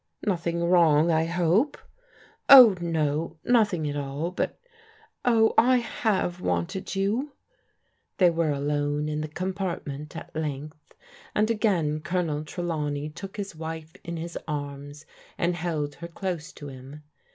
"Nothing 0.25 0.63
wrong, 0.63 1.11
I 1.11 1.25
hope?" 1.25 1.77
"Oh, 2.49 2.75
no, 2.81 3.37
nothing 3.45 3.87
at 3.87 3.95
all. 3.95 4.31
But— 4.31 4.59
oh, 5.25 5.53
I 5.59 5.75
have 5.77 6.41
wanted 6.41 6.95
you!" 6.95 7.33
They 8.17 8.31
were 8.31 8.49
alone 8.49 9.07
in. 9.07 9.21
the 9.21 9.27
compartment 9.27 10.15
at 10.17 10.35
length, 10.35 10.95
and 11.35 11.51
again 11.51 11.99
Colonel 11.99 12.43
Trelawney 12.43 13.09
took 13.11 13.37
his 13.37 13.55
wife 13.55 13.93
in 14.03 14.17
his 14.17 14.39
arms, 14.47 15.05
and 15.37 15.53
held 15.53 15.93
her 16.01 16.07
close 16.07 16.51
to 16.53 16.69
him. 16.69 17.03